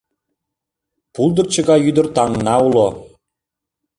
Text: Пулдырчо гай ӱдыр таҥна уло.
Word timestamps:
Пулдырчо 1.13 1.61
гай 1.69 1.79
ӱдыр 1.89 2.07
таҥна 2.15 2.55
уло. 2.67 2.87